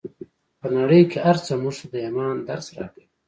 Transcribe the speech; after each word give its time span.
په 0.59 0.67
نړۍ 0.77 1.01
کې 1.11 1.19
هر 1.25 1.37
څه 1.45 1.51
موږ 1.61 1.75
ته 1.79 1.85
د 1.93 1.95
ايمان 2.05 2.35
درس 2.49 2.67
راکوي. 2.77 3.05